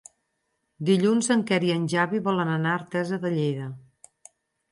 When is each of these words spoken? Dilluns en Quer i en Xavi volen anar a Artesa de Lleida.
Dilluns 0.87 1.27
en 1.35 1.43
Quer 1.51 1.59
i 1.67 1.69
en 1.73 1.85
Xavi 1.93 2.21
volen 2.29 2.51
anar 2.55 2.71
a 2.77 2.79
Artesa 2.81 3.19
de 3.27 3.35
Lleida. 3.35 3.67